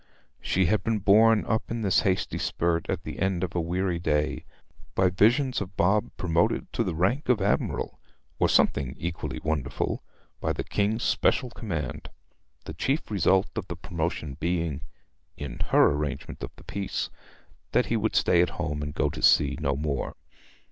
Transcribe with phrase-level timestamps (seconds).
[0.41, 3.99] She had been borne up in this hasty spurt at the end of a weary
[3.99, 4.45] day
[4.95, 7.99] by visions of Bob promoted to the rank of admiral,
[8.39, 10.01] or something equally wonderful,
[10.39, 12.09] by the King's special command,
[12.65, 14.81] the chief result of the promotion being,
[15.37, 17.11] in her arrangement of the piece,
[17.71, 20.15] that he would stay at home and go to sea no more.